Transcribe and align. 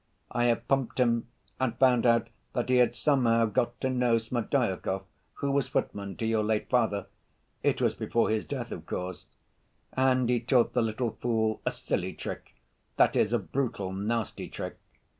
I 0.31 0.45
have 0.45 0.67
pumped 0.67 0.99
him 0.99 1.27
and 1.59 1.77
found 1.77 2.07
out 2.07 2.29
that 2.53 2.69
he 2.69 2.77
had 2.77 2.95
somehow 2.95 3.45
got 3.45 3.79
to 3.81 3.89
know 3.91 4.17
Smerdyakov, 4.17 5.03
who 5.33 5.51
was 5.51 5.67
footman 5.67 6.15
to 6.17 6.25
your 6.25 6.43
late 6.43 6.69
father—it 6.71 7.79
was 7.79 7.93
before 7.93 8.31
his 8.31 8.43
death, 8.43 8.71
of 8.71 8.87
course—and 8.87 10.27
he 10.27 10.39
taught 10.39 10.73
the 10.73 10.81
little 10.81 11.11
fool 11.21 11.61
a 11.67 11.71
silly 11.71 12.13
trick—that 12.13 13.15
is, 13.15 13.31
a 13.31 13.37
brutal, 13.37 13.93
nasty 13.93 14.47
trick. 14.49 14.77